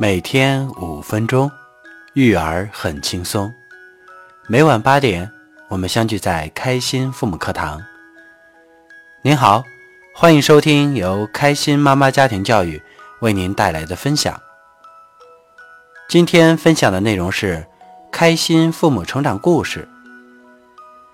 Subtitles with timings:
[0.00, 1.50] 每天五分钟，
[2.12, 3.52] 育儿很轻松。
[4.46, 5.28] 每晚八点，
[5.66, 7.82] 我们相聚在开心父母课堂。
[9.22, 9.64] 您好，
[10.14, 12.80] 欢迎收听由开心妈妈家庭教育
[13.22, 14.40] 为您带来的分享。
[16.08, 17.66] 今天分享的内容是
[18.12, 19.88] 开心父母成长故事：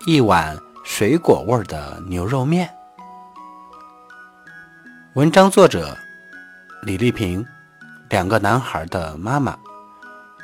[0.05, 2.69] 一碗水果味的牛肉面。
[5.15, 5.97] 文章作者
[6.83, 7.43] 李丽萍，
[8.09, 9.57] 两个男孩的妈妈。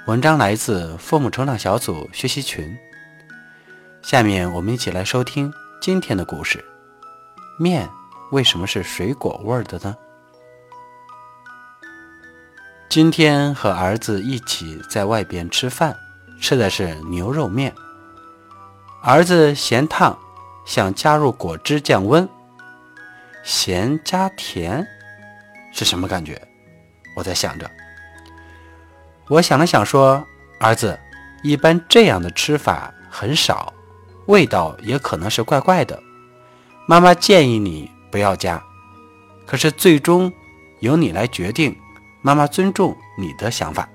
[0.07, 2.75] 文章来自父母成长小组学习群。
[4.01, 6.63] 下面我们一起来收听今天的故事：
[7.59, 7.87] 面
[8.31, 9.95] 为什么是水果味的呢？
[12.89, 15.95] 今天和儿子一起在外边吃饭，
[16.41, 17.73] 吃的是牛肉面。
[19.03, 20.17] 儿子嫌烫，
[20.65, 22.27] 想加入果汁降温。
[23.43, 24.85] 咸加甜
[25.71, 26.41] 是什么感觉？
[27.15, 27.69] 我在想着。
[29.27, 30.25] 我想了想，说
[30.59, 30.99] ：“儿子，
[31.43, 33.73] 一般这样的吃法很少，
[34.25, 36.01] 味道也可能是怪怪的。
[36.87, 38.61] 妈妈建议你不要加，
[39.45, 40.31] 可是最终
[40.79, 41.75] 由你来决定。
[42.21, 43.87] 妈妈尊重你的想法。”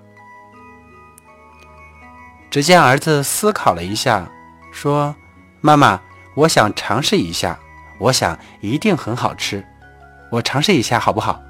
[2.50, 4.28] 只见儿子思考了一下，
[4.72, 5.14] 说
[5.60, 6.00] ：“妈妈，
[6.34, 7.58] 我想尝试一下。”
[7.98, 9.66] 我想一定很好吃，
[10.30, 11.40] 我尝试一下好不好？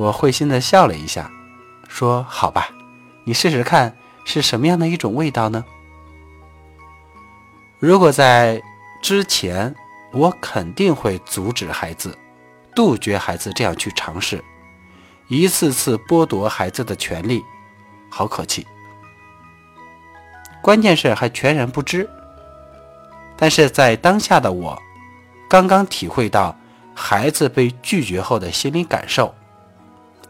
[0.00, 1.30] 我会心的笑了一下，
[1.86, 2.70] 说：“好吧，
[3.24, 5.62] 你试试看是什么样的一种味道呢？”
[7.78, 8.62] 如果在
[9.02, 9.74] 之前，
[10.14, 12.16] 我肯定会阻止孩子，
[12.74, 14.42] 杜绝孩子这样去尝试，
[15.28, 17.42] 一次次剥夺孩子的权利，
[18.08, 18.66] 好可气。
[20.62, 22.08] 关键是还全然不知。
[23.36, 24.80] 但是在当下的我，
[25.46, 26.56] 刚刚体会到
[26.94, 29.34] 孩子被拒绝后的心理感受，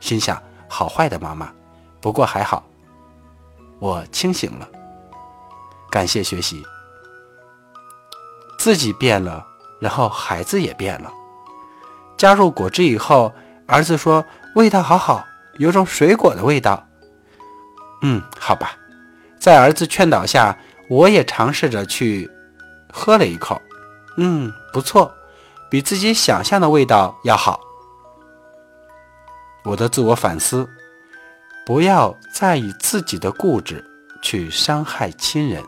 [0.01, 1.53] 心想：好坏的妈妈。
[2.01, 2.65] 不过还好，
[3.79, 4.69] 我清醒了。
[5.91, 6.65] 感谢学习，
[8.59, 9.47] 自己变了，
[9.81, 11.13] 然后孩子也变了。
[12.17, 13.33] 加入果汁以后，
[13.67, 14.25] 儿子说
[14.55, 15.25] 味道好好，
[15.59, 16.87] 有种水果的味道。
[18.03, 18.73] 嗯，好吧。
[19.39, 20.57] 在儿子劝导下，
[20.89, 22.31] 我也尝试着去。
[22.93, 23.61] 喝了一口，
[24.17, 25.15] 嗯，不错，
[25.71, 27.61] 比自己想象的味道要好。
[29.71, 30.69] 我的自我反思：
[31.65, 33.85] 不要再以自己的固执
[34.21, 35.63] 去伤害亲人。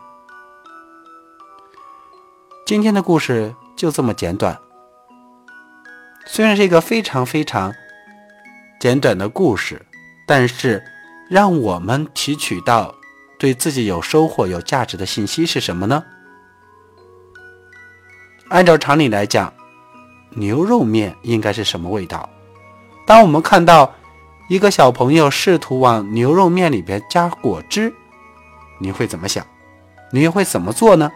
[2.65, 4.59] 今天的故事就这么简短，
[6.25, 7.73] 虽然是一个非常非常
[8.77, 9.81] 简短的故事，
[10.27, 10.83] 但是
[11.29, 12.93] 让我们提取到
[13.39, 16.03] 对自己有收获、有价值的信息是什么呢？
[18.49, 19.53] 按照常理来讲，
[20.31, 22.29] 牛肉面应该是什么味道？
[23.05, 23.93] 当我们看到
[24.47, 27.93] 一个小朋友试图往牛肉面里边加果汁，
[28.79, 29.45] 你会怎么想？
[30.11, 31.11] 你又会怎么做呢？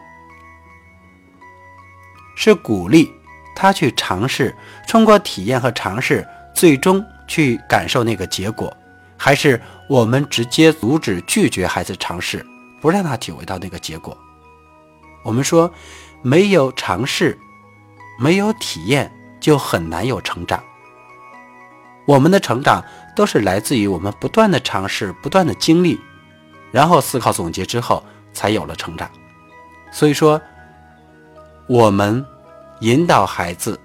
[2.35, 3.11] 是鼓励
[3.55, 4.55] 他去尝试，
[4.87, 8.75] 通过体验和尝试，最终去感受那个结果，
[9.17, 12.45] 还是我们直接阻止、拒绝孩子尝试，
[12.81, 14.17] 不让他体会到那个结果？
[15.23, 15.71] 我们说。
[16.23, 17.37] 没有尝试，
[18.19, 19.09] 没有体验，
[19.39, 20.61] 就很难有成长。
[22.07, 22.81] 我们的成长
[23.15, 25.99] 都是来自于我们不断的尝试、不断的经历，
[26.71, 28.01] 然后思考总结之后，
[28.31, 29.11] 才有了成长。
[29.91, 30.41] 所以说，
[31.67, 32.25] 我们
[32.79, 33.77] 引导孩子，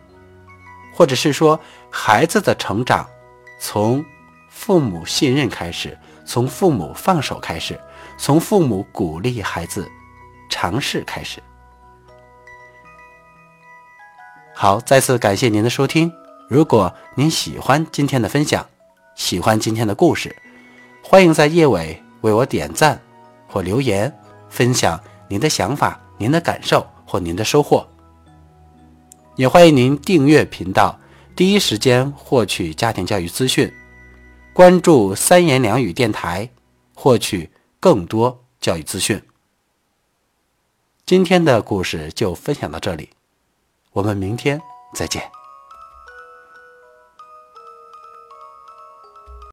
[0.95, 1.59] 或者是说
[1.91, 3.05] 孩子的成长，
[3.59, 4.05] 从
[4.49, 7.77] 父母信任开始，从父母放手开始，
[8.17, 9.91] 从父母鼓励孩子
[10.49, 11.43] 尝试开始。
[14.55, 16.22] 好，再次感谢您的收听。
[16.53, 18.69] 如果您喜欢今天的分享，
[19.15, 20.37] 喜欢今天的故事，
[21.03, 23.01] 欢迎在页尾为我点赞
[23.49, 24.15] 或留言，
[24.51, 27.89] 分享您的想法、您的感受或您的收获。
[29.37, 31.01] 也欢迎您订阅频道，
[31.35, 33.73] 第一时间获取家庭教育资讯。
[34.53, 36.51] 关注三言两语电台，
[36.95, 37.51] 获取
[37.81, 39.23] 更多教育资讯。
[41.07, 43.09] 今天的故事就分享到这里。
[43.93, 44.61] 我们明天
[44.93, 45.42] 再见。